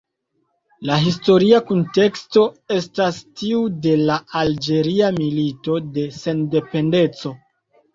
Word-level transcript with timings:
La 0.89 0.95
historia 1.03 1.59
kunteksto 1.67 2.47
estas 2.79 3.21
tiu 3.43 3.63
de 3.87 3.95
la 4.11 4.19
Alĝeria 4.43 5.15
Milito 5.23 5.81
de 5.97 6.11
Sendependeco. 6.23 7.41